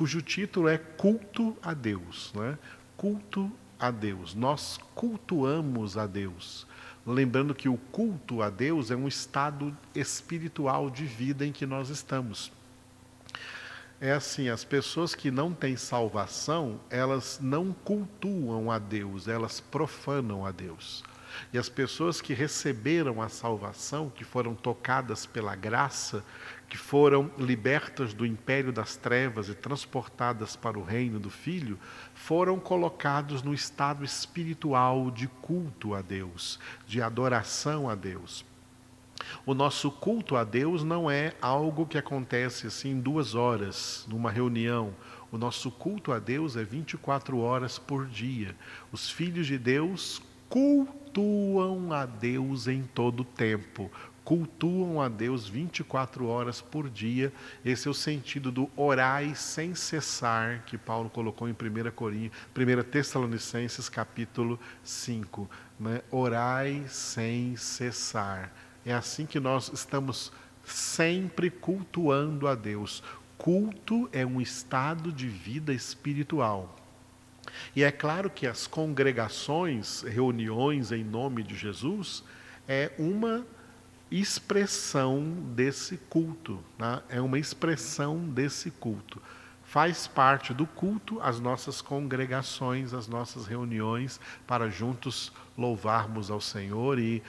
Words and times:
cujo 0.00 0.22
título 0.22 0.66
é 0.66 0.78
Culto 0.78 1.54
a 1.62 1.74
Deus. 1.74 2.32
Né? 2.34 2.56
Culto 2.96 3.52
a 3.78 3.90
Deus. 3.90 4.34
Nós 4.34 4.80
cultuamos 4.94 5.98
a 5.98 6.06
Deus. 6.06 6.66
Lembrando 7.06 7.54
que 7.54 7.68
o 7.68 7.76
culto 7.76 8.40
a 8.40 8.48
Deus 8.48 8.90
é 8.90 8.96
um 8.96 9.06
estado 9.06 9.76
espiritual 9.94 10.88
de 10.88 11.04
vida 11.04 11.44
em 11.44 11.52
que 11.52 11.66
nós 11.66 11.90
estamos. 11.90 12.50
É 14.00 14.12
assim, 14.12 14.48
as 14.48 14.64
pessoas 14.64 15.14
que 15.14 15.30
não 15.30 15.52
têm 15.52 15.76
salvação, 15.76 16.80
elas 16.88 17.38
não 17.38 17.70
cultuam 17.70 18.70
a 18.70 18.78
Deus, 18.78 19.28
elas 19.28 19.60
profanam 19.60 20.46
a 20.46 20.50
Deus. 20.50 21.04
E 21.52 21.58
as 21.58 21.68
pessoas 21.68 22.20
que 22.20 22.32
receberam 22.32 23.20
a 23.20 23.28
salvação, 23.28 24.10
que 24.10 24.24
foram 24.24 24.54
tocadas 24.54 25.26
pela 25.26 25.54
graça, 25.54 26.24
que 26.70 26.78
foram 26.78 27.28
libertas 27.36 28.14
do 28.14 28.24
império 28.24 28.72
das 28.72 28.94
trevas 28.94 29.48
e 29.48 29.54
transportadas 29.56 30.54
para 30.54 30.78
o 30.78 30.84
reino 30.84 31.18
do 31.18 31.28
Filho, 31.28 31.76
foram 32.14 32.60
colocados 32.60 33.42
no 33.42 33.52
estado 33.52 34.04
espiritual 34.04 35.10
de 35.10 35.26
culto 35.26 35.96
a 35.96 36.00
Deus, 36.00 36.60
de 36.86 37.02
adoração 37.02 37.90
a 37.90 37.96
Deus. 37.96 38.44
O 39.44 39.52
nosso 39.52 39.90
culto 39.90 40.36
a 40.36 40.44
Deus 40.44 40.84
não 40.84 41.10
é 41.10 41.34
algo 41.42 41.84
que 41.84 41.98
acontece 41.98 42.68
assim 42.68 42.92
em 42.92 43.00
duas 43.00 43.34
horas, 43.34 44.06
numa 44.08 44.30
reunião. 44.30 44.94
O 45.32 45.36
nosso 45.36 45.72
culto 45.72 46.12
a 46.12 46.20
Deus 46.20 46.56
é 46.56 46.62
24 46.62 47.36
horas 47.40 47.80
por 47.80 48.06
dia. 48.06 48.54
Os 48.92 49.10
filhos 49.10 49.48
de 49.48 49.58
Deus 49.58 50.22
cultuam 50.48 51.92
a 51.92 52.04
Deus 52.04 52.66
em 52.66 52.82
todo 52.82 53.20
o 53.20 53.24
tempo, 53.24 53.90
cultuam 54.24 55.00
a 55.00 55.08
Deus 55.08 55.48
24 55.48 56.26
horas 56.26 56.60
por 56.60 56.88
dia. 56.88 57.32
Esse 57.64 57.88
é 57.88 57.90
o 57.90 57.94
sentido 57.94 58.52
do 58.52 58.70
orai 58.76 59.34
sem 59.34 59.74
cessar, 59.74 60.64
que 60.66 60.78
Paulo 60.78 61.10
colocou 61.10 61.48
em 61.48 61.52
1 61.52 61.90
Coríntios, 61.92 62.42
1 62.56 62.82
Tessalonicenses 62.90 63.88
capítulo 63.88 64.58
5. 64.84 65.50
Né? 65.78 66.02
Orai 66.10 66.84
sem 66.88 67.56
cessar. 67.56 68.52
É 68.84 68.92
assim 68.92 69.26
que 69.26 69.40
nós 69.40 69.70
estamos 69.72 70.32
sempre 70.64 71.50
cultuando 71.50 72.46
a 72.46 72.54
Deus. 72.54 73.02
Culto 73.36 74.08
é 74.12 74.24
um 74.24 74.40
estado 74.40 75.12
de 75.12 75.26
vida 75.26 75.72
espiritual. 75.72 76.76
E 77.74 77.82
é 77.82 77.90
claro 77.90 78.30
que 78.30 78.46
as 78.46 78.66
congregações, 78.66 80.02
reuniões 80.02 80.92
em 80.92 81.02
nome 81.02 81.42
de 81.42 81.56
Jesus, 81.56 82.22
é 82.68 82.92
uma 82.98 83.44
expressão 84.10 85.22
desse 85.54 85.96
culto, 85.96 86.62
né? 86.78 87.02
é 87.08 87.20
uma 87.20 87.38
expressão 87.38 88.18
desse 88.28 88.70
culto. 88.70 89.20
Faz 89.62 90.08
parte 90.08 90.52
do 90.52 90.66
culto 90.66 91.20
as 91.20 91.38
nossas 91.38 91.80
congregações, 91.80 92.92
as 92.92 93.06
nossas 93.06 93.46
reuniões, 93.46 94.20
para 94.46 94.68
juntos 94.68 95.32
louvarmos 95.56 96.30
ao 96.30 96.40
Senhor 96.40 96.98
e, 96.98 97.22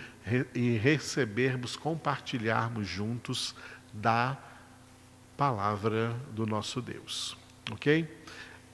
e 0.56 0.72
recebermos, 0.78 1.76
compartilharmos 1.76 2.88
juntos 2.88 3.54
da 3.94 4.36
palavra 5.38 6.16
do 6.32 6.48
nosso 6.48 6.82
Deus. 6.82 7.38
Ok? 7.72 8.10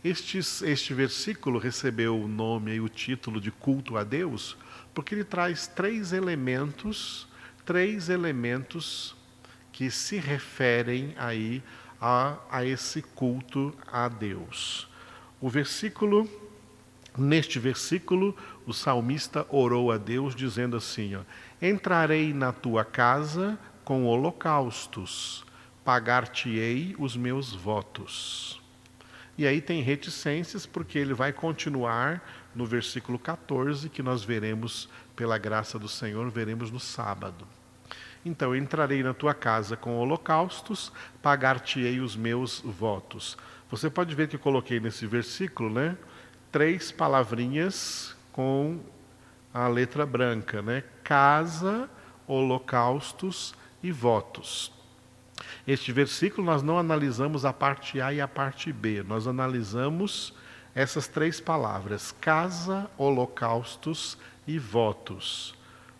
Estes, 0.01 0.61
este 0.61 0.93
versículo 0.93 1.59
recebeu 1.59 2.17
o 2.17 2.27
nome 2.27 2.75
e 2.75 2.79
o 2.79 2.87
título 2.87 3.41
de 3.41 3.51
culto 3.51 3.97
a 3.97 4.03
Deus 4.03 4.55
porque 4.97 5.13
ele 5.13 5.23
traz 5.23 5.67
três 5.67 6.11
elementos 6.11 7.27
três 7.67 8.07
elementos 8.07 9.13
que 9.73 9.91
se 9.91 10.17
referem 10.17 11.13
aí 11.17 11.61
a, 11.99 12.37
a 12.49 12.63
esse 12.63 13.01
culto 13.01 13.75
a 13.91 14.07
Deus. 14.07 14.87
O 15.41 15.49
versículo, 15.49 16.29
neste 17.17 17.59
versículo, 17.59 18.35
o 18.65 18.73
salmista 18.73 19.45
orou 19.49 19.91
a 19.91 19.97
Deus 19.97 20.33
dizendo 20.33 20.77
assim: 20.77 21.15
ó, 21.15 21.21
Entrarei 21.61 22.33
na 22.33 22.53
tua 22.53 22.85
casa 22.85 23.59
com 23.83 24.05
holocaustos, 24.05 25.45
pagar-te-ei 25.83 26.95
os 26.97 27.17
meus 27.17 27.53
votos. 27.53 28.61
E 29.37 29.45
aí 29.45 29.61
tem 29.61 29.81
reticências, 29.81 30.65
porque 30.65 30.97
ele 30.97 31.13
vai 31.13 31.33
continuar 31.33 32.23
no 32.55 32.65
versículo 32.65 33.19
14, 33.19 33.89
que 33.89 34.01
nós 34.01 34.23
veremos, 34.23 34.89
pela 35.15 35.37
graça 35.37 35.77
do 35.77 35.87
Senhor, 35.87 36.29
veremos 36.31 36.71
no 36.71 36.79
sábado. 36.79 37.47
Então 38.27 38.53
entrarei 38.53 39.01
na 39.01 39.13
tua 39.13 39.33
casa 39.33 39.77
com 39.77 39.97
holocaustos, 39.97 40.91
pagar-te-ei 41.21 42.01
os 42.01 42.13
meus 42.13 42.59
votos. 42.59 43.37
Você 43.71 43.89
pode 43.89 44.13
ver 44.13 44.27
que 44.27 44.37
coloquei 44.37 44.81
nesse 44.81 45.07
versículo, 45.07 45.69
né? 45.69 45.97
Três 46.51 46.91
palavrinhas 46.91 48.15
com 48.33 48.79
a 49.53 49.69
letra 49.69 50.05
branca, 50.05 50.61
né? 50.61 50.83
Casa, 51.05 51.89
holocaustos 52.27 53.55
e 53.81 53.93
votos. 53.93 54.73
Este 55.65 55.93
versículo 55.93 56.45
nós 56.45 56.61
não 56.61 56.77
analisamos 56.77 57.45
a 57.45 57.53
parte 57.53 58.01
A 58.01 58.11
e 58.11 58.19
a 58.19 58.27
parte 58.27 58.73
B, 58.73 59.03
nós 59.03 59.25
analisamos 59.25 60.33
essas 60.75 61.07
três 61.07 61.39
palavras: 61.39 62.13
casa, 62.19 62.89
holocaustos 62.97 64.17
e 64.45 64.59
votos. 64.59 65.55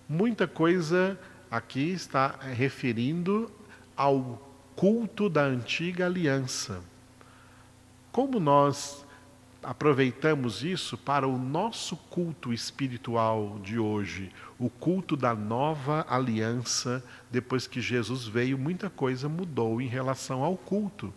Muita 0.10 0.46
coisa 0.46 1.18
aqui 1.50 1.91
está 1.91 2.35
referindo 2.41 3.52
ao 3.96 4.41
culto 4.75 5.30
da 5.30 5.44
antiga 5.44 6.06
aliança. 6.06 6.81
Como 8.12 8.40
nós 8.40 9.06
aproveitamos 9.63 10.63
isso 10.63 10.97
para 10.97 11.28
o 11.28 11.38
nosso 11.38 11.97
culto 11.97 12.53
espiritual 12.53 13.59
de 13.63 13.80
hoje, 13.80 14.31
o 14.57 14.69
culto 14.69 15.18
da 15.18 15.36
nova 15.36 16.06
aliança, 16.09 17.03
depois 17.31 17.68
que 17.68 17.81
Jesus 17.81 18.25
veio, 18.25 18.57
muita 18.57 18.90
coisa 18.90 19.28
mudou 19.28 19.81
em 19.81 19.88
relação 19.88 20.44
ao 20.44 20.56
culto. 20.56 21.13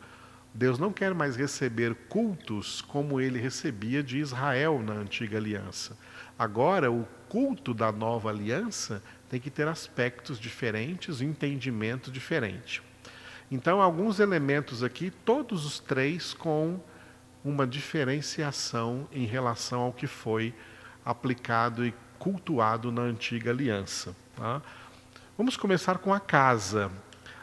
Deus 0.52 0.78
não 0.78 0.92
quer 0.92 1.14
mais 1.14 1.36
receber 1.36 1.94
cultos 2.08 2.80
como 2.80 3.20
ele 3.20 3.38
recebia 3.38 4.02
de 4.02 4.18
Israel 4.18 4.82
na 4.82 4.94
antiga 4.94 5.38
aliança. 5.38 5.96
Agora, 6.38 6.90
o 6.90 7.06
culto 7.28 7.72
da 7.72 7.92
nova 7.92 8.30
aliança 8.30 9.02
tem 9.30 9.40
que 9.40 9.48
ter 9.48 9.68
aspectos 9.68 10.40
diferentes, 10.40 11.22
entendimento 11.22 12.10
diferente. 12.10 12.82
Então, 13.48 13.80
alguns 13.80 14.18
elementos 14.18 14.82
aqui, 14.82 15.10
todos 15.24 15.64
os 15.64 15.78
três 15.78 16.34
com 16.34 16.80
uma 17.44 17.64
diferenciação 17.64 19.08
em 19.12 19.24
relação 19.24 19.82
ao 19.82 19.92
que 19.92 20.08
foi 20.08 20.52
aplicado 21.04 21.86
e 21.86 21.94
cultuado 22.18 22.90
na 22.90 23.02
antiga 23.02 23.50
aliança. 23.50 24.14
Tá? 24.36 24.60
Vamos 25.38 25.56
começar 25.56 25.98
com 25.98 26.12
a 26.12 26.20
casa. 26.20 26.90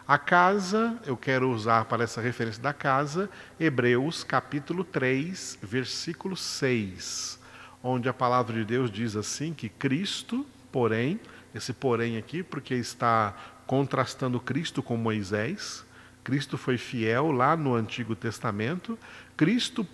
A 0.06 0.18
casa, 0.18 0.98
eu 1.06 1.18
quero 1.18 1.50
usar 1.50 1.86
para 1.86 2.04
essa 2.04 2.22
referência 2.22 2.62
da 2.62 2.74
casa, 2.74 3.30
Hebreus 3.60 4.24
capítulo 4.24 4.84
3, 4.84 5.60
versículo 5.62 6.36
6, 6.36 7.40
onde 7.82 8.08
a 8.08 8.14
palavra 8.14 8.56
de 8.56 8.66
Deus 8.66 8.92
diz 8.92 9.16
assim: 9.16 9.54
que 9.54 9.68
Cristo, 9.68 10.46
porém, 10.72 11.20
esse 11.58 11.74
porém 11.74 12.18
aqui, 12.18 12.42
porque 12.42 12.74
está 12.74 13.36
contrastando 13.66 14.40
Cristo 14.40 14.82
com 14.82 14.96
Moisés. 14.96 15.86
Cristo 16.24 16.58
foi 16.58 16.78
fiel 16.78 17.32
lá 17.32 17.56
no 17.56 17.76
Antigo 17.76 18.16
Testamento. 18.16 18.98
Cristo, 19.36 19.86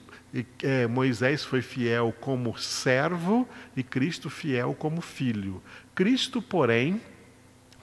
é, 0.62 0.88
Moisés 0.88 1.44
foi 1.44 1.62
fiel 1.62 2.14
como 2.20 2.58
servo 2.58 3.48
e 3.76 3.84
Cristo 3.84 4.30
fiel 4.30 4.74
como 4.74 5.02
filho. 5.02 5.62
Cristo, 5.96 6.42
porém, 6.42 7.02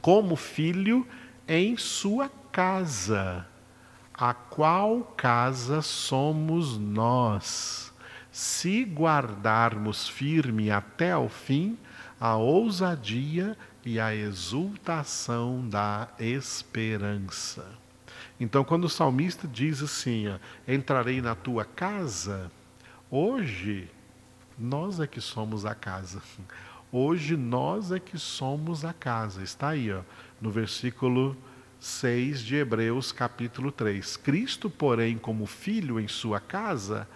como 0.00 0.36
filho 0.36 1.06
em 1.46 1.76
sua 1.76 2.30
casa, 2.52 3.46
a 4.14 4.32
qual 4.34 5.02
casa 5.16 5.82
somos 5.82 6.78
nós, 6.78 7.92
se 8.30 8.84
guardarmos 8.84 10.08
firme 10.08 10.70
até 10.70 11.12
ao 11.12 11.28
fim 11.28 11.76
a 12.20 12.36
ousadia 12.36 13.56
e 13.84 13.98
a 13.98 14.14
exultação 14.14 15.66
da 15.68 16.08
esperança. 16.18 17.66
Então, 18.38 18.64
quando 18.64 18.84
o 18.84 18.88
salmista 18.88 19.46
diz 19.48 19.82
assim: 19.82 20.26
entrarei 20.66 21.20
na 21.20 21.34
tua 21.34 21.64
casa, 21.64 22.50
hoje 23.10 23.88
nós 24.58 25.00
é 25.00 25.06
que 25.06 25.20
somos 25.20 25.64
a 25.64 25.74
casa. 25.74 26.22
Hoje 26.92 27.36
nós 27.36 27.92
é 27.92 28.00
que 28.00 28.18
somos 28.18 28.84
a 28.84 28.92
casa. 28.92 29.44
Está 29.44 29.68
aí, 29.68 29.92
ó, 29.92 30.00
no 30.40 30.50
versículo 30.50 31.36
6 31.78 32.42
de 32.42 32.56
Hebreus, 32.56 33.12
capítulo 33.12 33.70
3. 33.70 34.16
Cristo, 34.16 34.68
porém, 34.68 35.16
como 35.16 35.46
filho 35.46 36.00
em 36.00 36.08
sua 36.08 36.40
casa, 36.40 37.06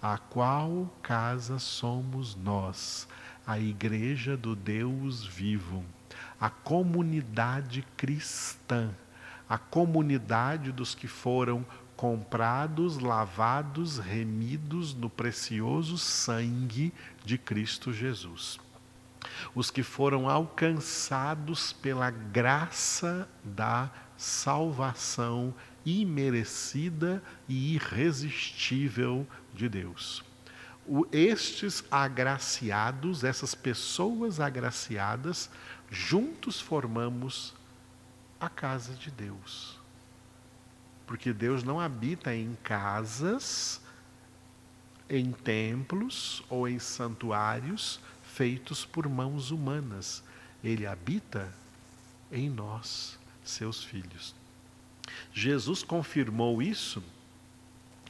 a 0.00 0.16
qual 0.16 0.90
casa 1.02 1.58
somos 1.58 2.34
nós? 2.34 3.06
a 3.50 3.58
igreja 3.58 4.36
do 4.36 4.54
Deus 4.54 5.26
vivo, 5.26 5.84
a 6.40 6.48
comunidade 6.48 7.84
cristã, 7.96 8.90
a 9.48 9.58
comunidade 9.58 10.72
dos 10.72 10.94
que 10.94 11.06
foram 11.06 11.66
comprados, 11.96 12.98
lavados, 12.98 13.98
remidos 13.98 14.94
no 14.94 15.10
precioso 15.10 15.98
sangue 15.98 16.94
de 17.24 17.36
Cristo 17.36 17.92
Jesus. 17.92 18.58
Os 19.54 19.70
que 19.70 19.82
foram 19.82 20.28
alcançados 20.30 21.74
pela 21.74 22.10
graça 22.10 23.28
da 23.44 23.90
salvação 24.16 25.54
imerecida 25.84 27.22
e 27.46 27.74
irresistível 27.74 29.26
de 29.54 29.68
Deus. 29.68 30.24
O, 30.86 31.06
estes 31.12 31.84
agraciados, 31.90 33.24
essas 33.24 33.54
pessoas 33.54 34.40
agraciadas, 34.40 35.50
juntos 35.90 36.60
formamos 36.60 37.54
a 38.38 38.48
casa 38.48 38.94
de 38.94 39.10
Deus. 39.10 39.78
Porque 41.06 41.32
Deus 41.32 41.62
não 41.64 41.80
habita 41.80 42.34
em 42.34 42.56
casas, 42.62 43.80
em 45.08 45.32
templos 45.32 46.42
ou 46.48 46.68
em 46.68 46.78
santuários 46.78 48.00
feitos 48.22 48.84
por 48.84 49.08
mãos 49.08 49.50
humanas. 49.50 50.22
Ele 50.62 50.86
habita 50.86 51.52
em 52.30 52.48
nós, 52.48 53.18
seus 53.42 53.82
filhos. 53.82 54.34
Jesus 55.32 55.82
confirmou 55.82 56.62
isso, 56.62 57.02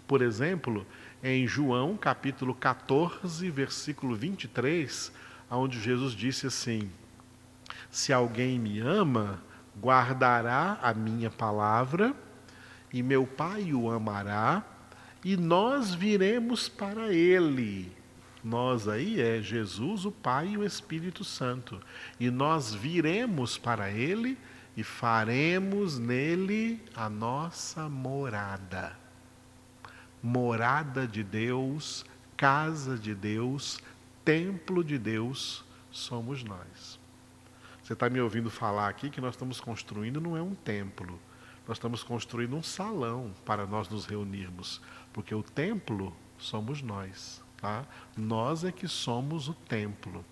por 0.07 0.21
exemplo, 0.21 0.87
em 1.23 1.47
João 1.47 1.97
capítulo 1.97 2.55
14, 2.55 3.51
versículo 3.51 4.15
23, 4.15 5.11
onde 5.51 5.81
Jesus 5.81 6.13
disse 6.13 6.47
assim: 6.47 6.91
Se 7.91 8.13
alguém 8.13 8.59
me 8.59 8.79
ama, 8.79 9.43
guardará 9.81 10.79
a 10.81 10.95
minha 10.95 11.31
palavra, 11.31 12.15
e 12.93 13.03
meu 13.03 13.27
Pai 13.27 13.73
o 13.73 13.91
amará, 13.91 14.65
e 15.25 15.37
nós 15.37 15.95
viremos 15.95 16.69
para 16.69 17.13
ele. 17.13 17.93
Nós 18.43 18.89
aí 18.89 19.21
é 19.21 19.43
Jesus, 19.43 20.05
o 20.05 20.13
Pai 20.13 20.51
e 20.51 20.57
o 20.57 20.65
Espírito 20.65 21.25
Santo. 21.25 21.81
E 22.19 22.31
nós 22.31 22.75
viremos 22.75 23.59
para 23.59 23.91
ele 23.91 24.39
e 24.77 24.83
faremos 24.83 25.99
nele 25.99 26.83
a 26.95 27.11
nossa 27.11 27.89
morada. 27.89 28.97
Morada 30.23 31.07
de 31.07 31.23
Deus, 31.23 32.05
casa 32.37 32.97
de 32.97 33.15
Deus, 33.15 33.79
templo 34.25 34.85
de 34.85 34.99
Deus 34.99 35.65
somos 35.91 36.45
nós. 36.45 37.00
Você 37.91 37.95
está 37.95 38.09
me 38.09 38.21
ouvindo 38.21 38.49
falar 38.53 38.89
aqui 38.89 39.11
que 39.11 39.21
nós 39.21 39.35
estamos 39.35 39.61
construindo 39.61 40.21
não 40.21 40.37
é 40.37 40.41
um 40.41 40.55
templo, 40.55 41.19
nós 41.67 41.77
estamos 41.77 42.05
construindo 42.05 42.55
um 42.55 42.63
salão 42.63 43.35
para 43.45 43.67
nós 43.67 43.89
nos 43.89 44.07
reunirmos, 44.07 44.81
porque 45.13 45.35
o 45.35 45.43
templo 45.43 46.17
somos 46.39 46.83
nós. 46.83 47.43
Tá? 47.57 47.85
Nós 48.17 48.63
é 48.63 48.71
que 48.71 48.87
somos 48.87 49.49
o 49.49 49.55
templo. 49.55 50.25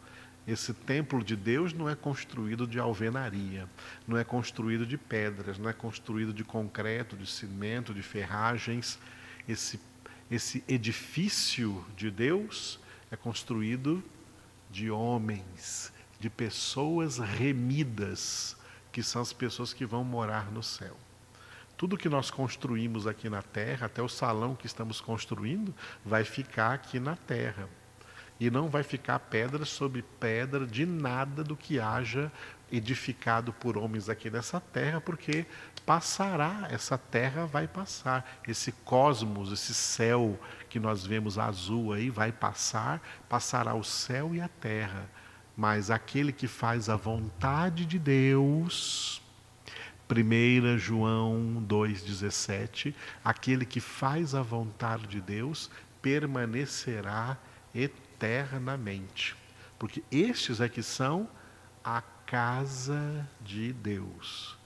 Esse 0.47 0.73
templo 0.73 1.25
de 1.25 1.35
Deus 1.35 1.73
não 1.73 1.89
é 1.89 1.97
construído 1.97 2.65
de 2.65 2.79
alvenaria, 2.79 3.69
não 4.07 4.17
é 4.17 4.23
construído 4.23 4.87
de 4.87 4.97
pedras, 4.97 5.59
não 5.59 5.69
é 5.69 5.73
construído 5.73 6.33
de 6.33 6.45
concreto, 6.45 7.17
de 7.17 7.27
cimento, 7.27 7.93
de 7.93 8.03
ferragens. 8.03 9.01
Esse, 9.49 9.81
esse 10.31 10.63
edifício 10.69 11.85
de 11.97 12.09
Deus 12.09 12.79
é 13.11 13.17
construído 13.17 14.01
de 14.71 14.93
homens, 14.93 15.93
de 16.19 16.29
pessoas 16.29 17.19
remidas, 17.19 18.57
que 18.91 19.03
são 19.03 19.23
as 19.23 19.33
pessoas 19.33 19.73
que 19.73 19.87
vão 19.87 20.03
morar 20.03 20.51
no 20.51 20.63
céu. 20.63 20.97
Tudo 21.77 21.97
que 21.97 22.09
nós 22.09 22.31
construímos 22.31 23.07
aqui 23.07 23.29
na 23.29 23.41
terra, 23.41 23.87
até 23.87 24.03
o 24.03 24.09
salão 24.09 24.57
que 24.57 24.67
estamos 24.67 25.01
construindo, 25.01 25.73
vai 26.05 26.25
ficar 26.25 26.73
aqui 26.73 26.99
na 26.99 27.15
terra. 27.15 27.69
E 28.41 28.51
não 28.51 28.69
vai 28.69 28.83
ficar 28.83 29.19
pedra 29.19 29.65
sobre 29.65 30.03
pedra 30.03 30.67
de 30.67 30.85
nada 30.85 31.45
do 31.45 31.57
que 31.57 31.79
haja 31.79 32.33
edificado 32.71 33.53
por 33.53 33.79
homens 33.79 34.09
aqui 34.09 34.31
nessa 34.31 34.61
terra, 34.61 35.01
porque 35.01 35.47
passará, 35.87 36.69
essa 36.71 36.99
terra 36.99 37.47
vai 37.47 37.67
passar. 37.67 38.41
Esse 38.47 38.73
cosmos, 38.73 39.53
esse 39.53 39.73
céu 39.73 40.39
que 40.69 40.79
nós 40.79 41.07
vemos 41.07 41.39
azul 41.39 41.93
aí, 41.93 42.11
vai 42.11 42.31
passar, 42.31 43.01
passará 43.29 43.75
o 43.75 43.85
céu 43.85 44.35
e 44.35 44.41
a 44.41 44.49
terra. 44.49 45.09
Mas 45.59 45.91
aquele 45.91 46.33
que 46.33 46.47
faz 46.47 46.89
a 46.89 46.95
vontade 46.95 47.85
de 47.85 47.99
Deus, 47.99 49.21
1 50.09 50.79
João 50.79 51.61
2,17: 51.69 52.95
aquele 53.25 53.67
que 53.67 53.81
faz 53.81 54.37
a 54.37 54.41
vontade 54.41 55.09
de 55.09 55.21
Deus 55.21 55.69
permanecerá 56.01 57.37
eternamente. 57.75 59.37
Porque 59.81 60.05
estes 60.13 60.61
é 60.61 60.69
que 60.69 60.81
são 60.81 61.29
a 61.83 62.03
casa 62.25 63.29
de 63.41 63.73
Deus. 63.73 64.57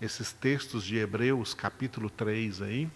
Esses 0.00 0.30
textos 0.30 0.84
de 0.84 0.98
Hebreus, 0.98 1.52
capítulo 1.52 2.08
3 2.08 2.62
aí, 2.62 2.88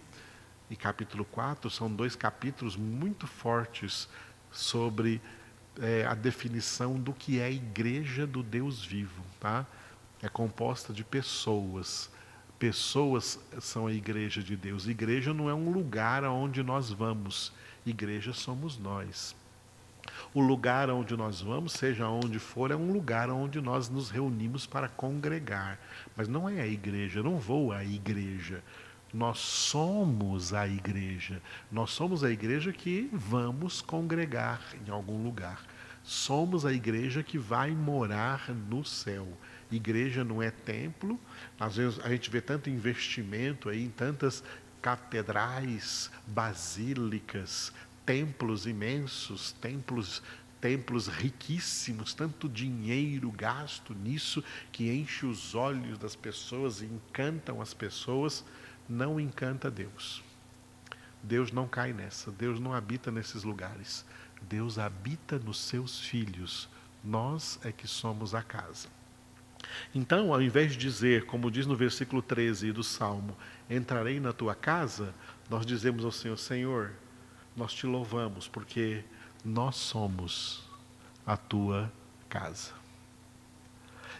e 0.70 0.76
capítulo 0.76 1.24
4, 1.24 1.68
são 1.70 1.90
dois 1.90 2.14
capítulos 2.14 2.76
muito 2.76 3.26
fortes 3.26 4.08
sobre 4.52 5.20
é, 5.80 6.04
a 6.06 6.14
definição 6.14 6.94
do 6.94 7.12
que 7.12 7.40
é 7.40 7.44
a 7.44 7.50
igreja 7.50 8.26
do 8.26 8.42
Deus 8.42 8.84
vivo. 8.84 9.22
Tá? 9.40 9.66
é 10.22 10.28
composta 10.28 10.92
de 10.92 11.04
pessoas. 11.04 12.10
Pessoas 12.58 13.38
são 13.60 13.86
a 13.86 13.92
igreja 13.92 14.42
de 14.42 14.56
Deus. 14.56 14.86
Igreja 14.86 15.34
não 15.34 15.50
é 15.50 15.54
um 15.54 15.70
lugar 15.70 16.24
aonde 16.24 16.62
nós 16.62 16.90
vamos. 16.90 17.52
Igreja 17.84 18.32
somos 18.32 18.78
nós. 18.78 19.36
O 20.32 20.40
lugar 20.40 20.88
onde 20.88 21.16
nós 21.16 21.40
vamos, 21.40 21.72
seja 21.72 22.08
onde 22.08 22.38
for, 22.38 22.70
é 22.70 22.76
um 22.76 22.92
lugar 22.92 23.28
onde 23.28 23.60
nós 23.60 23.88
nos 23.88 24.08
reunimos 24.08 24.66
para 24.66 24.88
congregar. 24.88 25.78
Mas 26.16 26.28
não 26.28 26.48
é 26.48 26.60
a 26.60 26.66
igreja, 26.66 27.22
não 27.22 27.38
vou 27.38 27.72
à 27.72 27.84
igreja. 27.84 28.62
Nós 29.16 29.38
somos 29.38 30.52
a 30.52 30.68
igreja. 30.68 31.40
Nós 31.72 31.90
somos 31.90 32.22
a 32.22 32.30
igreja 32.30 32.70
que 32.70 33.08
vamos 33.14 33.80
congregar 33.80 34.60
em 34.86 34.90
algum 34.90 35.24
lugar. 35.24 35.64
Somos 36.02 36.66
a 36.66 36.72
igreja 36.74 37.22
que 37.22 37.38
vai 37.38 37.70
morar 37.70 38.50
no 38.50 38.84
céu. 38.84 39.26
Igreja 39.72 40.22
não 40.22 40.42
é 40.42 40.50
templo. 40.50 41.18
Às 41.58 41.76
vezes 41.76 41.98
a 42.00 42.10
gente 42.10 42.28
vê 42.28 42.42
tanto 42.42 42.68
investimento 42.68 43.70
aí 43.70 43.86
em 43.86 43.88
tantas 43.88 44.44
catedrais, 44.82 46.10
basílicas, 46.26 47.72
templos 48.04 48.66
imensos, 48.66 49.50
templos 49.52 50.22
templos 50.60 51.06
riquíssimos, 51.06 52.12
tanto 52.12 52.48
dinheiro 52.48 53.30
gasto 53.30 53.94
nisso 53.94 54.42
que 54.72 54.90
enche 54.90 55.24
os 55.24 55.54
olhos 55.54 55.98
das 55.98 56.16
pessoas 56.16 56.80
e 56.80 56.86
encantam 56.86 57.60
as 57.60 57.72
pessoas, 57.72 58.44
não 58.88 59.20
encanta 59.20 59.70
Deus. 59.70 60.22
Deus 61.22 61.50
não 61.50 61.66
cai 61.66 61.92
nessa, 61.92 62.30
Deus 62.30 62.60
não 62.60 62.72
habita 62.72 63.10
nesses 63.10 63.42
lugares. 63.42 64.04
Deus 64.42 64.78
habita 64.78 65.38
nos 65.38 65.60
seus 65.60 66.00
filhos. 66.00 66.68
Nós 67.02 67.58
é 67.64 67.72
que 67.72 67.88
somos 67.88 68.34
a 68.34 68.42
casa. 68.42 68.88
Então, 69.94 70.32
ao 70.32 70.40
invés 70.40 70.72
de 70.72 70.78
dizer, 70.78 71.26
como 71.26 71.50
diz 71.50 71.66
no 71.66 71.74
versículo 71.74 72.22
13 72.22 72.72
do 72.72 72.84
Salmo, 72.84 73.36
entrarei 73.68 74.20
na 74.20 74.32
tua 74.32 74.54
casa, 74.54 75.12
nós 75.50 75.66
dizemos 75.66 76.04
ao 76.04 76.12
Senhor: 76.12 76.38
Senhor, 76.38 76.92
nós 77.56 77.72
te 77.72 77.86
louvamos 77.86 78.46
porque 78.46 79.02
nós 79.44 79.76
somos 79.76 80.62
a 81.26 81.36
tua 81.36 81.92
casa. 82.28 82.72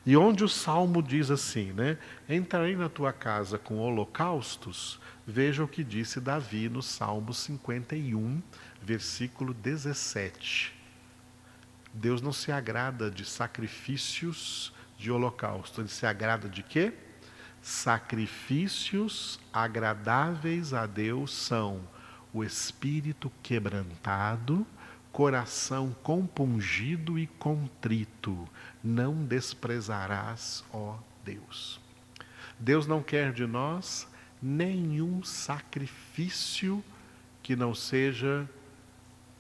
E 0.07 0.17
onde 0.17 0.45
o 0.45 0.49
salmo 0.49 1.03
diz 1.03 1.33
assim, 1.33 1.73
né? 1.73 1.99
Entrarei 2.29 2.77
na 2.77 2.89
tua 2.89 3.13
casa 3.13 3.59
com 3.59 3.79
holocaustos, 3.79 5.01
veja 5.27 5.65
o 5.65 5.69
que 5.69 5.83
disse 5.83 6.21
Davi 6.21 6.69
no 6.69 6.81
Salmo 6.81 7.35
51, 7.35 8.41
versículo 8.81 9.53
17. 9.53 10.73
Deus 11.93 12.23
não 12.23 12.33
se 12.33 12.53
agrada 12.53 13.11
de 13.11 13.25
sacrifícios 13.25 14.73
de 14.97 15.11
holocausto. 15.11 15.81
Ele 15.81 15.89
se 15.89 16.07
agrada 16.07 16.49
de 16.49 16.63
quê? 16.63 16.93
Sacrifícios 17.61 19.41
agradáveis 19.53 20.73
a 20.73 20.87
Deus 20.87 21.33
são 21.33 21.81
o 22.33 22.45
espírito 22.45 23.33
quebrantado, 23.43 24.65
coração 25.17 25.97
compungido 26.03 27.19
e 27.19 27.27
contrito. 27.27 28.47
Não 28.85 29.25
desprezarás, 29.25 30.63
ó 30.71 30.99
Deus. 31.25 31.81
Deus 32.59 32.87
não 32.87 33.03
quer 33.03 33.33
de 33.33 33.47
nós 33.47 34.07
nenhum 34.43 35.25
sacrifício 35.25 36.85
que 37.43 37.57
não 37.57 37.75
seja 37.75 38.47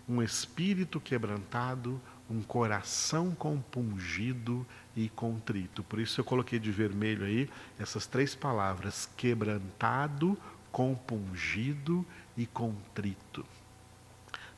um 0.08 0.22
espírito 0.22 0.98
quebrantado, 0.98 2.00
um 2.30 2.40
coração 2.40 3.34
compungido 3.34 4.66
e 4.96 5.10
contrito. 5.10 5.82
Por 5.82 6.00
isso 6.00 6.22
eu 6.22 6.24
coloquei 6.24 6.58
de 6.58 6.70
vermelho 6.70 7.26
aí 7.26 7.50
essas 7.78 8.06
três 8.06 8.34
palavras: 8.34 9.10
quebrantado, 9.14 10.38
compungido 10.72 12.02
e 12.34 12.46
contrito. 12.46 13.44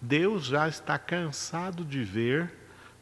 Deus 0.00 0.44
já 0.46 0.68
está 0.68 0.98
cansado 0.98 1.84
de 1.84 2.02
ver 2.04 2.52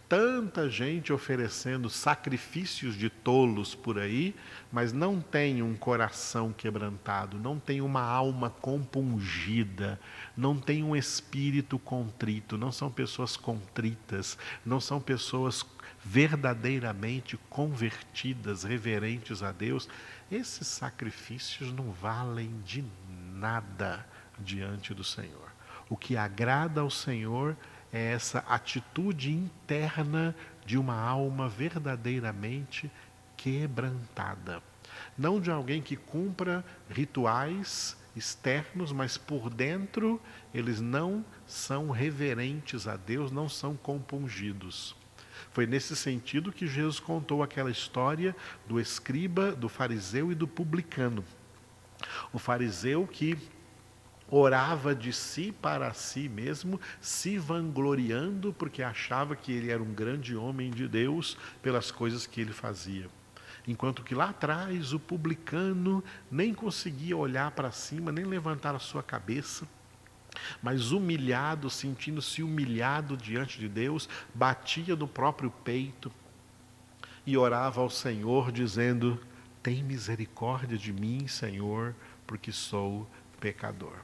tanta 0.09 0.71
gente 0.71 1.13
oferecendo 1.13 1.91
sacrifícios 1.91 2.95
de 2.95 3.11
tolos 3.11 3.75
por 3.75 3.99
aí, 3.99 4.35
mas 4.71 4.93
não 4.93 5.21
tem 5.21 5.63
um 5.63 5.75
coração 5.75 6.53
quebrantado, 6.53 7.39
não 7.39 7.59
tem 7.59 7.81
uma 7.81 8.03
alma 8.03 8.49
compungida, 8.49 10.01
não 10.37 10.57
tem 10.57 10.85
um 10.85 10.95
espírito 10.95 11.79
contrito, 11.79 12.57
não 12.57 12.71
são 12.71 12.91
pessoas 12.91 13.37
contritas, 13.37 14.39
não 14.65 14.81
são 14.81 15.01
pessoas 15.01 15.67
verdadeiramente 16.05 17.37
convertidas, 17.51 18.63
reverentes 18.63 19.43
a 19.43 19.51
Deus. 19.51 19.89
Esses 20.31 20.69
sacrifícios 20.69 21.73
não 21.73 21.91
valem 21.91 22.61
de 22.65 22.85
nada 23.35 24.07
diante 24.39 24.95
do 24.95 25.03
Senhor. 25.03 25.56
O 25.89 25.97
que 25.97 26.17
agrada 26.17 26.81
ao 26.81 26.91
Senhor 26.91 27.57
é 27.93 28.13
essa 28.13 28.41
atitude 28.41 29.33
interna 29.33 30.35
de 30.65 30.77
uma 30.77 30.99
alma 30.99 31.49
verdadeiramente 31.49 32.91
quebrantada. 33.37 34.63
Não 35.17 35.41
de 35.41 35.51
alguém 35.51 35.81
que 35.81 35.97
cumpra 35.97 36.65
rituais 36.91 37.97
externos, 38.17 38.93
mas 38.93 39.17
por 39.17 39.51
dentro 39.51 40.21
eles 40.53 40.81
não 40.81 41.25
são 41.47 41.91
reverentes 41.91 42.89
a 42.89 42.97
Deus, 42.97 43.31
não 43.31 43.49
são 43.49 43.77
compungidos. 43.77 44.97
Foi 45.53 45.67
nesse 45.67 45.95
sentido 45.95 46.53
que 46.53 46.67
Jesus 46.67 46.99
contou 46.99 47.43
aquela 47.43 47.71
história 47.71 48.35
do 48.67 48.81
escriba, 48.81 49.53
do 49.53 49.69
fariseu 49.69 50.33
e 50.33 50.35
do 50.35 50.49
publicano. 50.49 51.25
O 52.33 52.39
fariseu 52.39 53.07
que 53.07 53.39
orava 54.31 54.95
de 54.95 55.13
si 55.13 55.53
para 55.53 55.93
si 55.95 56.29
mesmo, 56.29 56.81
se 57.01 57.39
vangloriando 57.39 58.53
porque 58.53 58.83
achava 58.83 59.37
que 59.37 59.53
ele 59.53 59.71
era 59.71 59.83
um 59.83 59.93
grande 59.93 60.37
homem 60.37 60.71
de 60.71 60.89
Deus 60.89 61.37
pelas 61.63 61.91
coisas 61.91 62.27
que 62.27 62.41
ele 62.41 62.53
fazia. 62.53 63.09
Enquanto 63.67 64.05
que 64.05 64.15
lá 64.15 64.31
atrás 64.31 64.93
o 64.93 65.01
publicano 65.01 66.03
nem 66.31 66.55
conseguia 66.55 67.17
olhar 67.17 67.51
para 67.51 67.73
cima, 67.73 68.13
nem 68.13 68.25
levantar 68.25 68.75
a 68.75 68.81
sua 68.81 69.03
cabeça, 69.03 69.67
mas 70.63 70.93
humilhado, 70.93 71.69
sentindo-se 71.71 72.43
humilhado 72.43 73.17
diante 73.17 73.59
de 73.59 73.69
Deus, 73.69 74.09
batia 74.35 74.95
no 74.95 75.09
próprio 75.09 75.51
peito 75.51 76.13
e 77.25 77.37
orava 77.37 77.81
ao 77.81 77.91
Senhor, 77.91 78.53
dizendo: 78.53 79.21
Tem 79.63 79.83
misericórdia 79.83 80.79
de 80.79 80.93
mim, 80.93 81.27
Senhor, 81.27 81.95
porque 82.27 82.53
sou 82.53 83.09
pecador. 83.41 83.97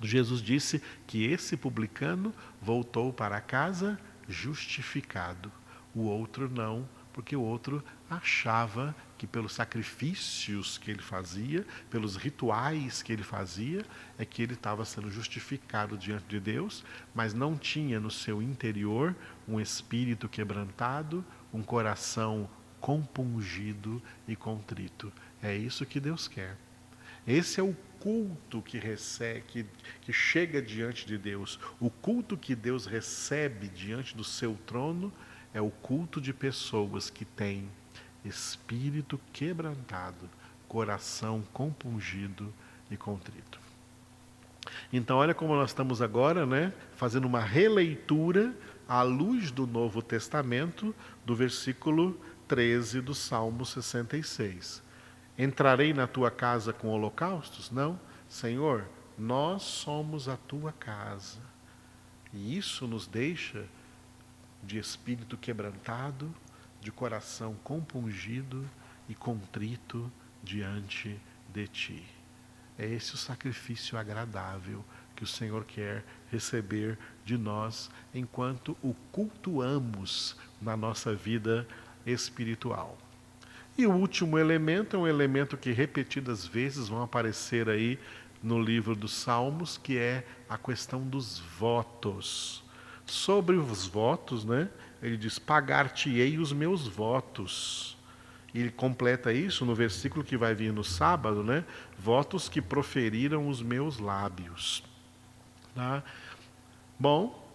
Jesus 0.00 0.42
disse 0.42 0.82
que 1.06 1.24
esse 1.24 1.56
publicano 1.56 2.34
voltou 2.60 3.12
para 3.12 3.40
casa 3.40 3.98
justificado, 4.28 5.50
o 5.94 6.02
outro 6.02 6.50
não, 6.50 6.86
porque 7.12 7.34
o 7.34 7.40
outro 7.40 7.82
achava 8.10 8.94
que 9.16 9.26
pelos 9.26 9.54
sacrifícios 9.54 10.76
que 10.76 10.90
ele 10.90 11.00
fazia, 11.00 11.66
pelos 11.88 12.14
rituais 12.14 13.02
que 13.02 13.10
ele 13.10 13.22
fazia, 13.22 13.86
é 14.18 14.24
que 14.26 14.42
ele 14.42 14.52
estava 14.52 14.84
sendo 14.84 15.10
justificado 15.10 15.96
diante 15.96 16.26
de 16.26 16.38
Deus, 16.38 16.84
mas 17.14 17.32
não 17.32 17.56
tinha 17.56 17.98
no 17.98 18.10
seu 18.10 18.42
interior 18.42 19.16
um 19.48 19.58
espírito 19.58 20.28
quebrantado, 20.28 21.24
um 21.52 21.62
coração 21.62 22.50
compungido 22.80 24.02
e 24.28 24.36
contrito. 24.36 25.10
É 25.42 25.56
isso 25.56 25.86
que 25.86 25.98
Deus 25.98 26.28
quer. 26.28 26.58
Esse 27.26 27.60
é 27.60 27.62
o 27.62 27.74
culto 27.98 28.62
que 28.62 28.78
recebe, 28.78 29.42
que, 29.48 29.66
que 30.02 30.12
chega 30.12 30.62
diante 30.62 31.06
de 31.06 31.18
Deus. 31.18 31.58
O 31.80 31.90
culto 31.90 32.36
que 32.36 32.54
Deus 32.54 32.86
recebe 32.86 33.68
diante 33.68 34.16
do 34.16 34.22
seu 34.22 34.56
trono 34.66 35.12
é 35.52 35.60
o 35.60 35.70
culto 35.70 36.20
de 36.20 36.32
pessoas 36.32 37.10
que 37.10 37.24
têm 37.24 37.68
espírito 38.24 39.20
quebrantado, 39.32 40.28
coração 40.68 41.42
compungido 41.52 42.52
e 42.90 42.96
contrito. 42.96 43.58
Então, 44.92 45.16
olha 45.18 45.34
como 45.34 45.54
nós 45.54 45.70
estamos 45.70 46.02
agora, 46.02 46.44
né, 46.44 46.72
fazendo 46.94 47.26
uma 47.26 47.40
releitura 47.40 48.54
à 48.88 49.02
luz 49.02 49.50
do 49.50 49.66
Novo 49.66 50.02
Testamento, 50.02 50.94
do 51.24 51.34
versículo 51.34 52.20
13 52.46 53.00
do 53.00 53.14
Salmo 53.14 53.64
66. 53.64 54.85
Entrarei 55.38 55.92
na 55.92 56.06
tua 56.06 56.30
casa 56.30 56.72
com 56.72 56.88
holocaustos? 56.88 57.70
Não, 57.70 57.98
Senhor, 58.28 58.86
nós 59.18 59.62
somos 59.62 60.28
a 60.28 60.36
tua 60.36 60.72
casa. 60.72 61.40
E 62.32 62.56
isso 62.56 62.86
nos 62.86 63.06
deixa 63.06 63.66
de 64.62 64.78
espírito 64.78 65.36
quebrantado, 65.36 66.34
de 66.80 66.90
coração 66.90 67.54
compungido 67.62 68.68
e 69.08 69.14
contrito 69.14 70.10
diante 70.42 71.20
de 71.52 71.68
ti. 71.68 72.06
É 72.78 72.86
esse 72.86 73.14
o 73.14 73.18
sacrifício 73.18 73.96
agradável 73.98 74.84
que 75.14 75.24
o 75.24 75.26
Senhor 75.26 75.64
quer 75.64 76.04
receber 76.30 76.98
de 77.24 77.38
nós 77.38 77.90
enquanto 78.14 78.76
o 78.82 78.94
cultuamos 79.10 80.36
na 80.60 80.76
nossa 80.76 81.14
vida 81.14 81.66
espiritual. 82.04 82.98
E 83.78 83.86
o 83.86 83.92
último 83.92 84.38
elemento 84.38 84.96
é 84.96 84.98
um 84.98 85.06
elemento 85.06 85.56
que 85.56 85.70
repetidas 85.70 86.46
vezes 86.46 86.88
vão 86.88 87.02
aparecer 87.02 87.68
aí 87.68 87.98
no 88.42 88.60
livro 88.60 88.96
dos 88.96 89.12
Salmos, 89.12 89.76
que 89.76 89.98
é 89.98 90.26
a 90.48 90.56
questão 90.56 91.02
dos 91.02 91.38
votos 91.58 92.64
sobre 93.06 93.56
os 93.56 93.86
votos, 93.86 94.44
né? 94.44 94.68
Ele 95.02 95.16
diz: 95.16 95.38
Pagar-te-ei 95.38 96.38
os 96.38 96.52
meus 96.52 96.86
votos. 96.86 97.96
E 98.54 98.60
ele 98.60 98.70
completa 98.70 99.32
isso 99.32 99.66
no 99.66 99.74
versículo 99.74 100.24
que 100.24 100.36
vai 100.36 100.54
vir 100.54 100.72
no 100.72 100.82
sábado, 100.82 101.44
né? 101.44 101.64
Votos 101.98 102.48
que 102.48 102.62
proferiram 102.62 103.48
os 103.48 103.60
meus 103.60 103.98
lábios. 103.98 104.82
Tá? 105.74 106.02
Bom, 106.98 107.45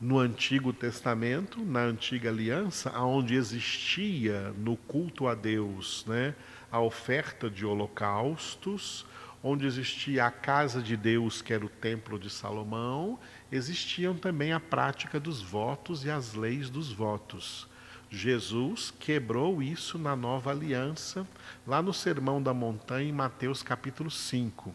no 0.00 0.18
Antigo 0.18 0.72
Testamento, 0.72 1.60
na 1.60 1.80
Antiga 1.80 2.30
Aliança, 2.30 2.90
onde 3.00 3.34
existia 3.34 4.54
no 4.56 4.76
culto 4.76 5.26
a 5.26 5.34
Deus, 5.34 6.04
né, 6.06 6.34
a 6.70 6.80
oferta 6.80 7.50
de 7.50 7.66
holocaustos, 7.66 9.04
onde 9.42 9.66
existia 9.66 10.26
a 10.26 10.30
casa 10.30 10.80
de 10.80 10.96
Deus, 10.96 11.42
que 11.42 11.52
era 11.52 11.64
o 11.64 11.68
templo 11.68 12.18
de 12.18 12.30
Salomão, 12.30 13.18
existiam 13.50 14.14
também 14.14 14.52
a 14.52 14.60
prática 14.60 15.18
dos 15.18 15.40
votos 15.40 16.04
e 16.04 16.10
as 16.10 16.34
leis 16.34 16.70
dos 16.70 16.92
votos. 16.92 17.66
Jesus 18.10 18.92
quebrou 18.98 19.62
isso 19.62 19.98
na 19.98 20.16
nova 20.16 20.50
aliança, 20.50 21.26
lá 21.66 21.82
no 21.82 21.92
Sermão 21.92 22.42
da 22.42 22.54
Montanha, 22.54 23.08
em 23.08 23.12
Mateus 23.12 23.62
capítulo 23.62 24.10
5. 24.10 24.74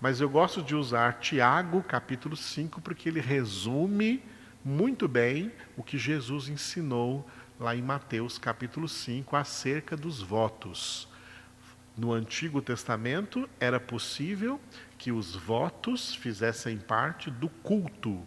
Mas 0.00 0.20
eu 0.20 0.28
gosto 0.28 0.62
de 0.62 0.74
usar 0.74 1.14
Tiago 1.14 1.82
capítulo 1.82 2.36
5, 2.36 2.80
porque 2.82 3.08
ele 3.08 3.20
resume 3.20 4.22
muito 4.64 5.06
bem 5.06 5.52
o 5.76 5.82
que 5.82 5.98
Jesus 5.98 6.48
ensinou 6.48 7.28
lá 7.60 7.76
em 7.76 7.82
Mateus 7.82 8.38
capítulo 8.38 8.88
5 8.88 9.36
acerca 9.36 9.94
dos 9.94 10.22
votos. 10.22 11.06
No 11.96 12.12
Antigo 12.12 12.62
Testamento 12.62 13.48
era 13.60 13.78
possível 13.78 14.58
que 14.96 15.12
os 15.12 15.36
votos 15.36 16.14
fizessem 16.14 16.78
parte 16.78 17.30
do 17.30 17.48
culto, 17.48 18.26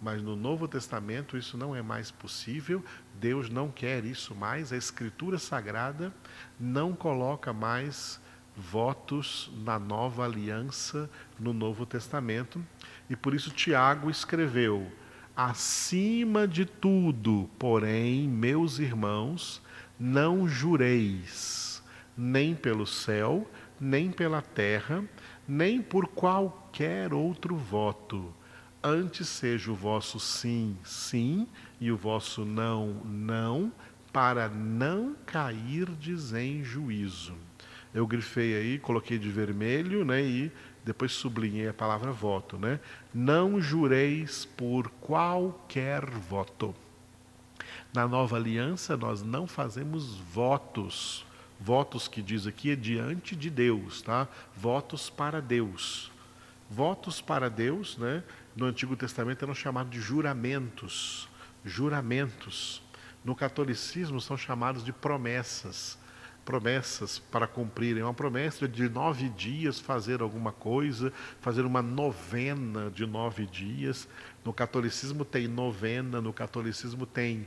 mas 0.00 0.22
no 0.22 0.34
Novo 0.34 0.66
Testamento 0.66 1.36
isso 1.36 1.58
não 1.58 1.76
é 1.76 1.82
mais 1.82 2.10
possível. 2.10 2.82
Deus 3.20 3.50
não 3.50 3.70
quer 3.70 4.04
isso 4.04 4.34
mais. 4.34 4.72
A 4.72 4.76
Escritura 4.76 5.38
Sagrada 5.38 6.12
não 6.58 6.94
coloca 6.94 7.52
mais 7.52 8.20
votos 8.56 9.50
na 9.64 9.78
nova 9.78 10.24
aliança 10.24 11.10
no 11.38 11.52
Novo 11.52 11.84
Testamento. 11.84 12.64
E 13.08 13.14
por 13.14 13.34
isso 13.34 13.50
Tiago 13.50 14.10
escreveu: 14.10 14.90
Acima 15.36 16.46
de 16.46 16.64
tudo, 16.64 17.50
porém, 17.58 18.28
meus 18.28 18.78
irmãos, 18.78 19.60
não 19.98 20.46
jureis 20.46 21.82
nem 22.16 22.54
pelo 22.54 22.86
céu, 22.86 23.44
nem 23.80 24.12
pela 24.12 24.40
terra, 24.40 25.04
nem 25.48 25.82
por 25.82 26.06
qualquer 26.06 27.12
outro 27.12 27.56
voto. 27.56 28.32
Antes 28.80 29.28
seja 29.28 29.72
o 29.72 29.74
vosso 29.74 30.20
sim, 30.20 30.76
sim, 30.84 31.48
e 31.80 31.90
o 31.90 31.96
vosso 31.96 32.44
não, 32.44 33.02
não, 33.04 33.72
para 34.12 34.48
não 34.48 35.16
cairdes 35.26 36.32
em 36.32 36.62
juízo. 36.62 37.34
Eu 37.92 38.06
grifei 38.06 38.54
aí, 38.54 38.78
coloquei 38.78 39.18
de 39.18 39.30
vermelho, 39.30 40.04
né, 40.04 40.22
e 40.22 40.52
depois 40.84 41.12
sublinhei 41.12 41.68
a 41.68 41.74
palavra 41.74 42.12
voto, 42.12 42.58
né? 42.58 42.78
Não 43.12 43.60
jureis 43.60 44.44
por 44.44 44.88
qualquer 45.00 46.08
voto. 46.10 46.74
Na 47.92 48.06
nova 48.06 48.36
aliança 48.36 48.96
nós 48.96 49.22
não 49.22 49.46
fazemos 49.46 50.16
votos 50.16 51.24
Votos 51.60 52.08
que 52.08 52.20
diz 52.20 52.46
aqui 52.46 52.72
é 52.72 52.76
diante 52.76 53.34
de 53.36 53.48
Deus, 53.48 54.02
tá? 54.02 54.28
Votos 54.56 55.08
para 55.08 55.40
Deus. 55.40 56.10
Votos 56.68 57.20
para 57.20 57.48
Deus, 57.48 57.96
né? 57.96 58.22
No 58.56 58.66
Antigo 58.66 58.96
Testamento 58.96 59.42
eram 59.42 59.54
chamados 59.54 59.90
de 59.90 60.00
juramentos. 60.00 61.28
Juramentos. 61.64 62.82
No 63.24 63.34
catolicismo 63.34 64.20
são 64.20 64.36
chamados 64.36 64.84
de 64.84 64.92
promessas 64.92 65.98
promessas 66.44 67.18
para 67.18 67.46
cumprirem. 67.46 68.02
Uma 68.02 68.14
promessa 68.14 68.68
de 68.68 68.88
nove 68.88 69.28
dias 69.30 69.80
fazer 69.80 70.20
alguma 70.20 70.52
coisa, 70.52 71.12
fazer 71.40 71.64
uma 71.64 71.82
novena 71.82 72.90
de 72.90 73.06
nove 73.06 73.46
dias. 73.46 74.08
No 74.44 74.52
catolicismo 74.52 75.24
tem 75.24 75.48
novena, 75.48 76.20
no 76.20 76.32
catolicismo 76.32 77.06
tem 77.06 77.46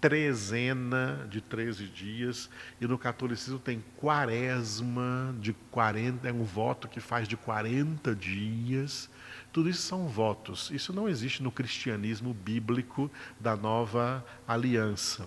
trezena 0.00 1.26
de 1.30 1.40
13 1.40 1.86
dias, 1.86 2.50
e 2.80 2.86
no 2.86 2.98
catolicismo 2.98 3.58
tem 3.58 3.82
quaresma 3.96 5.34
de 5.40 5.52
40, 5.70 6.28
é 6.28 6.32
um 6.32 6.44
voto 6.44 6.86
que 6.86 7.00
faz 7.00 7.26
de 7.26 7.36
40 7.36 8.14
dias. 8.14 9.08
Tudo 9.52 9.70
isso 9.70 9.82
são 9.82 10.06
votos. 10.06 10.70
Isso 10.70 10.92
não 10.92 11.08
existe 11.08 11.42
no 11.42 11.50
cristianismo 11.50 12.34
bíblico 12.34 13.10
da 13.40 13.56
nova 13.56 14.24
aliança. 14.46 15.26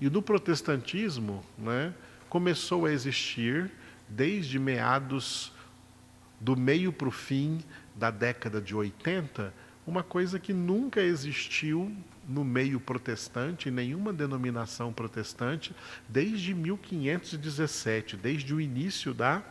E 0.00 0.08
no 0.08 0.20
protestantismo, 0.22 1.42
né, 1.58 1.94
começou 2.30 2.86
a 2.86 2.92
existir 2.92 3.70
desde 4.08 4.58
meados 4.58 5.52
do 6.40 6.56
meio 6.56 6.92
para 6.92 7.08
o 7.08 7.10
fim 7.10 7.58
da 7.94 8.10
década 8.10 8.60
de 8.60 8.74
80, 8.74 9.52
uma 9.84 10.04
coisa 10.04 10.38
que 10.38 10.52
nunca 10.52 11.02
existiu 11.02 11.94
no 12.26 12.44
meio 12.44 12.78
protestante, 12.78 13.68
em 13.68 13.72
nenhuma 13.72 14.12
denominação 14.12 14.92
protestante, 14.92 15.74
desde 16.08 16.54
1517, 16.54 18.16
desde 18.16 18.54
o 18.54 18.60
início 18.60 19.12
da 19.12 19.42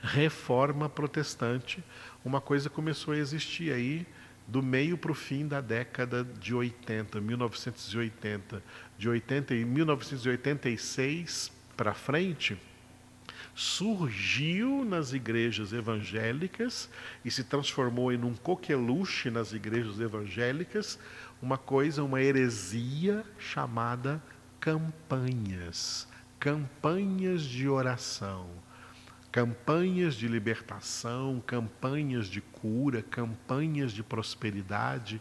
reforma 0.00 0.88
protestante. 0.88 1.84
Uma 2.24 2.40
coisa 2.40 2.70
começou 2.70 3.12
a 3.12 3.18
existir 3.18 3.70
aí 3.70 4.06
do 4.48 4.62
meio 4.62 4.96
para 4.96 5.12
o 5.12 5.14
fim 5.14 5.46
da 5.46 5.60
década 5.60 6.24
de 6.24 6.54
80, 6.54 7.20
1980. 7.20 8.62
De 8.96 9.08
80 9.08 9.54
e 9.54 9.64
1986 9.64 11.63
para 11.76 11.94
frente, 11.94 12.56
surgiu 13.54 14.84
nas 14.84 15.12
igrejas 15.12 15.72
evangélicas 15.72 16.90
e 17.24 17.30
se 17.30 17.44
transformou 17.44 18.12
em 18.12 18.22
um 18.22 18.34
coqueluche 18.34 19.30
nas 19.30 19.52
igrejas 19.52 20.00
evangélicas 20.00 20.98
uma 21.40 21.58
coisa, 21.58 22.02
uma 22.02 22.22
heresia 22.22 23.24
chamada 23.38 24.22
campanhas, 24.58 26.08
campanhas 26.40 27.42
de 27.42 27.68
oração, 27.68 28.48
campanhas 29.30 30.14
de 30.14 30.26
libertação, 30.26 31.42
campanhas 31.46 32.28
de 32.28 32.40
cura, 32.40 33.02
campanhas 33.02 33.92
de 33.92 34.02
prosperidade. 34.02 35.20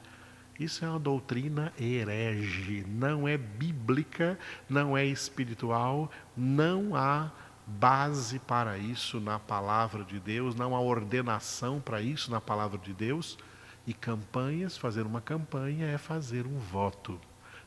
Isso 0.59 0.85
é 0.85 0.89
uma 0.89 0.99
doutrina 0.99 1.73
herege, 1.79 2.85
não 2.87 3.27
é 3.27 3.37
bíblica, 3.37 4.37
não 4.69 4.95
é 4.95 5.03
espiritual, 5.03 6.11
não 6.37 6.95
há 6.95 7.31
base 7.65 8.37
para 8.39 8.77
isso 8.77 9.19
na 9.19 9.39
palavra 9.39 10.03
de 10.03 10.19
Deus, 10.19 10.53
não 10.55 10.75
há 10.75 10.79
ordenação 10.79 11.81
para 11.81 12.01
isso 12.01 12.29
na 12.29 12.39
palavra 12.39 12.77
de 12.77 12.93
Deus. 12.93 13.37
E 13.85 13.93
campanhas, 13.93 14.77
fazer 14.77 15.05
uma 15.05 15.19
campanha 15.19 15.87
é 15.87 15.97
fazer 15.97 16.45
um 16.45 16.57
voto. 16.57 17.19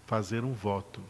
Fazer 0.07 0.45
um 0.45 0.53
voto. 0.53 1.03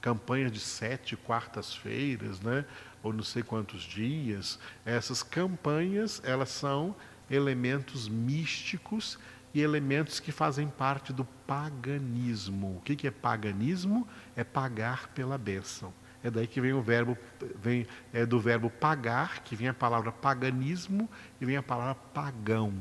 Campanhas 0.00 0.50
de 0.50 0.60
sete 0.60 1.16
quartas-feiras, 1.16 2.40
né? 2.40 2.64
ou 3.02 3.12
não 3.12 3.22
sei 3.22 3.42
quantos 3.42 3.82
dias. 3.82 4.58
Essas 4.84 5.22
campanhas, 5.22 6.20
elas 6.24 6.50
são 6.50 6.94
elementos 7.30 8.08
místicos 8.08 9.18
e 9.52 9.60
elementos 9.60 10.20
que 10.20 10.32
fazem 10.32 10.68
parte 10.68 11.12
do 11.12 11.24
paganismo. 11.46 12.76
O 12.78 12.80
que 12.80 13.06
é 13.06 13.10
paganismo? 13.10 14.06
É 14.36 14.44
pagar 14.44 15.08
pela 15.08 15.36
bênção. 15.36 15.92
É 16.22 16.30
daí 16.30 16.46
que 16.46 16.60
vem 16.60 16.72
o 16.72 16.82
verbo, 16.82 17.16
vem, 17.56 17.86
é 18.12 18.26
do 18.26 18.38
verbo 18.38 18.68
pagar, 18.68 19.42
que 19.42 19.56
vem 19.56 19.68
a 19.68 19.74
palavra 19.74 20.12
paganismo 20.12 21.08
e 21.40 21.46
vem 21.46 21.56
a 21.56 21.62
palavra 21.62 21.94
pagão. 21.94 22.74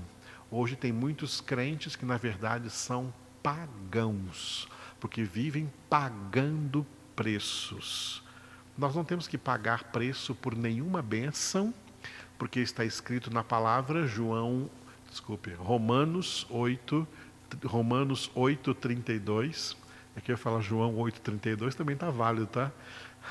Hoje 0.52 0.76
tem 0.76 0.92
muitos 0.92 1.40
crentes 1.40 1.96
que, 1.96 2.06
na 2.06 2.18
verdade, 2.18 2.70
são 2.70 3.14
pagãos, 3.42 4.68
porque 5.00 5.24
vivem 5.24 5.72
pagando 5.90 6.86
preços. 7.16 8.24
Nós 8.78 8.96
não 8.96 9.04
temos 9.04 9.28
que 9.28 9.38
pagar 9.38 9.86
preço 9.86 10.36
por 10.36 10.56
nenhuma 10.56 11.02
bênção, 11.02 11.74
porque 12.38 12.60
está 12.60 12.84
escrito 12.84 13.32
na 13.32 13.44
palavra 13.44 14.08
João, 14.08 14.70
desculpe, 15.10 15.54
Romanos 15.54 16.46
8, 16.50 17.08
Romanos 17.66 18.32
8, 18.36 18.74
32. 18.74 19.78
Aqui 20.16 20.32
eu 20.32 20.38
falo 20.38 20.62
João 20.62 20.98
8, 20.98 21.22
32, 21.22 21.76
também 21.76 21.94
está 21.94 22.10
válido, 22.10 22.48
tá? 22.48 22.72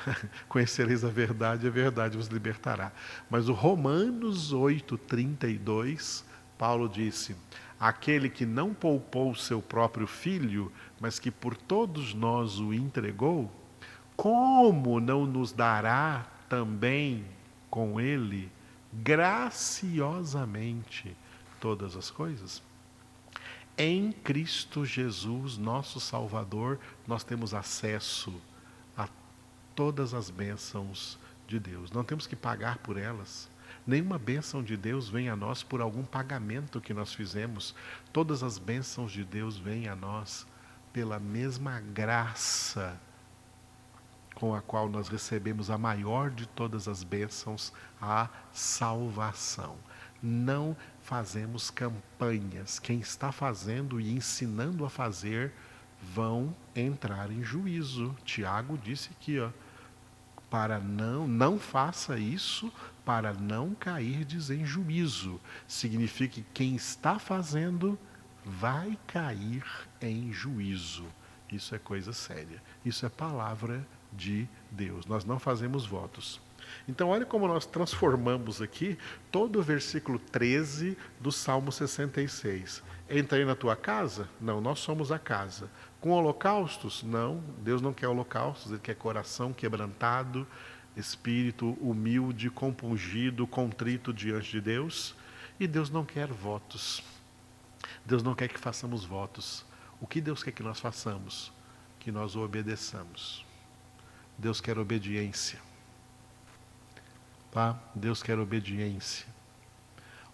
Conhecereis 0.47 1.03
a 1.03 1.09
verdade, 1.09 1.67
a 1.67 1.69
verdade 1.69 2.17
vos 2.17 2.27
libertará. 2.27 2.91
Mas 3.29 3.49
o 3.49 3.53
Romanos 3.53 4.53
8, 4.53 4.97
32 4.97 6.23
Paulo 6.59 6.87
disse: 6.89 7.35
Aquele 7.79 8.29
que 8.29 8.45
não 8.45 8.73
poupou 8.73 9.33
seu 9.33 9.61
próprio 9.61 10.05
filho, 10.05 10.69
mas 10.99 11.17
que 11.17 11.31
por 11.31 11.55
todos 11.55 12.13
nós 12.13 12.59
o 12.59 12.73
entregou, 12.73 13.49
como 14.17 14.99
não 14.99 15.25
nos 15.25 15.53
dará 15.53 16.27
também 16.49 17.23
com 17.69 18.01
ele 18.01 18.51
graciosamente 18.91 21.15
todas 21.59 21.95
as 21.95 22.09
coisas? 22.09 22.61
Em 23.77 24.11
Cristo 24.11 24.85
Jesus, 24.85 25.57
nosso 25.57 25.99
Salvador, 25.99 26.79
nós 27.07 27.23
temos 27.23 27.53
acesso 27.53 28.33
a 28.97 29.07
todas 29.75 30.13
as 30.13 30.29
bênçãos 30.29 31.17
de 31.47 31.59
Deus. 31.59 31.91
Não 31.91 32.03
temos 32.03 32.27
que 32.27 32.35
pagar 32.35 32.79
por 32.79 32.97
elas. 32.97 33.49
Nenhuma 33.87 34.19
bênção 34.19 34.61
de 34.61 34.75
Deus 34.75 35.09
vem 35.09 35.29
a 35.29 35.35
nós 35.35 35.63
por 35.63 35.81
algum 35.81 36.03
pagamento 36.03 36.81
que 36.81 36.93
nós 36.93 37.13
fizemos. 37.13 37.73
Todas 38.11 38.43
as 38.43 38.57
bênçãos 38.57 39.11
de 39.11 39.23
Deus 39.23 39.57
vêm 39.57 39.87
a 39.87 39.95
nós 39.95 40.45
pela 40.91 41.19
mesma 41.19 41.79
graça 41.79 42.99
com 44.39 44.55
a 44.55 44.61
qual 44.61 44.87
nós 44.87 45.09
recebemos 45.09 45.69
a 45.69 45.77
maior 45.77 46.29
de 46.29 46.47
todas 46.47 46.87
as 46.87 47.03
bênçãos, 47.03 47.73
a 48.01 48.29
salvação. 48.53 49.75
Não 50.21 50.75
fazemos 51.09 51.71
campanhas. 51.71 52.77
Quem 52.77 52.99
está 52.99 53.31
fazendo 53.31 53.99
e 53.99 54.11
ensinando 54.11 54.85
a 54.85 54.89
fazer 54.91 55.51
vão 56.13 56.55
entrar 56.75 57.31
em 57.31 57.41
juízo. 57.41 58.15
Tiago 58.23 58.77
disse 58.77 59.09
aqui, 59.09 59.39
ó, 59.39 59.49
para 60.51 60.79
não 60.79 61.27
não 61.27 61.57
faça 61.57 62.19
isso 62.19 62.71
para 63.03 63.33
não 63.33 63.73
cairdes 63.73 64.51
em 64.51 64.63
juízo. 64.63 65.41
Significa 65.67 66.35
que 66.35 66.45
quem 66.53 66.75
está 66.75 67.17
fazendo 67.17 67.97
vai 68.45 68.95
cair 69.07 69.65
em 69.99 70.31
juízo. 70.31 71.07
Isso 71.51 71.73
é 71.73 71.79
coisa 71.79 72.13
séria. 72.13 72.61
Isso 72.85 73.03
é 73.03 73.09
palavra 73.09 73.83
de 74.11 74.47
Deus. 74.71 75.05
Nós 75.05 75.25
não 75.25 75.39
fazemos 75.39 75.85
votos. 75.85 76.39
Então, 76.87 77.09
olha 77.09 77.25
como 77.25 77.47
nós 77.47 77.65
transformamos 77.65 78.61
aqui 78.61 78.97
todo 79.31 79.59
o 79.59 79.63
versículo 79.63 80.19
13 80.19 80.97
do 81.19 81.31
Salmo 81.31 81.71
66. 81.71 82.83
Entrei 83.09 83.43
na 83.43 83.55
tua 83.55 83.75
casa? 83.75 84.29
Não, 84.39 84.61
nós 84.61 84.79
somos 84.79 85.11
a 85.11 85.17
casa. 85.17 85.69
Com 85.99 86.11
holocaustos? 86.11 87.03
Não, 87.03 87.43
Deus 87.59 87.81
não 87.81 87.93
quer 87.93 88.07
holocaustos, 88.07 88.71
Ele 88.71 88.79
quer 88.79 88.95
coração 88.95 89.51
quebrantado, 89.51 90.47
espírito 90.95 91.77
humilde, 91.81 92.49
compungido, 92.49 93.47
contrito 93.47 94.13
diante 94.13 94.51
de 94.51 94.61
Deus. 94.61 95.15
E 95.59 95.67
Deus 95.67 95.89
não 95.89 96.05
quer 96.05 96.27
votos. 96.27 97.03
Deus 98.05 98.23
não 98.23 98.35
quer 98.35 98.47
que 98.47 98.59
façamos 98.59 99.03
votos. 99.03 99.65
O 99.99 100.07
que 100.07 100.21
Deus 100.21 100.43
quer 100.43 100.51
que 100.51 100.63
nós 100.63 100.79
façamos? 100.79 101.51
Que 101.99 102.11
nós 102.11 102.35
o 102.35 102.41
obedeçamos. 102.41 103.48
Deus 104.39 104.61
quer 104.61 104.79
obediência. 104.79 105.59
Tá? 107.51 107.77
Deus 107.93 108.23
quer 108.23 108.39
obediência. 108.39 109.27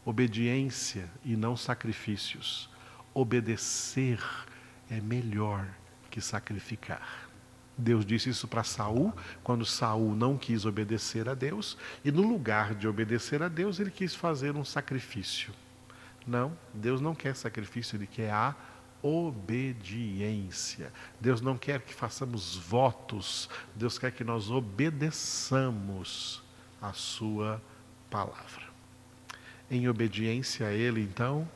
Obediência 0.06 1.10
e 1.24 1.36
não 1.36 1.58
sacrifícios. 1.58 2.70
Obedecer 3.14 4.24
é 4.92 5.02
melhor 5.02 5.68
que 6.12 6.22
sacrificar. 6.22 7.28
Deus 7.76 8.06
disse 8.06 8.30
isso 8.30 8.48
para 8.48 8.64
Saul, 8.64 9.12
quando 9.44 9.66
Saul 9.66 10.16
não 10.16 10.38
quis 10.38 10.66
obedecer 10.66 11.28
a 11.28 11.34
Deus, 11.34 11.78
e 12.06 12.12
no 12.12 12.22
lugar 12.22 12.76
de 12.76 12.88
obedecer 12.88 13.42
a 13.42 13.50
Deus, 13.50 13.80
ele 13.80 13.92
quis 13.92 14.14
fazer 14.14 14.56
um 14.56 14.64
sacrifício. 14.64 15.52
Não, 16.26 16.58
Deus 16.74 17.02
não 17.02 17.14
quer 17.14 17.36
sacrifício, 17.36 17.98
ele 17.98 18.08
quer 18.08 18.32
a 18.32 18.56
obediência. 19.06 20.92
Deus 21.22 21.40
não 21.40 21.56
quer 21.58 21.82
que 21.82 21.94
façamos 21.94 22.56
votos, 22.56 23.48
Deus 23.76 24.00
quer 24.00 24.12
que 24.12 24.24
nós 24.24 24.50
obedeçamos 24.50 26.42
a 26.82 26.92
Sua 26.92 27.62
palavra. 28.10 28.66
Em 29.70 29.88
obediência 29.88 30.68
a 30.68 30.74
Ele, 30.74 31.02
então, 31.02 31.48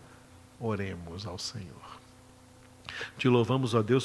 oremos 0.60 1.26
ao 1.26 1.40
Senhor. 1.40 2.00
Te 3.18 3.28
louvamos, 3.28 3.74
ó 3.74 3.82
Deus, 3.82 3.98